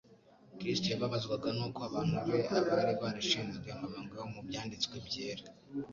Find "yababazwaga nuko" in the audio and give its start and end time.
0.89-1.79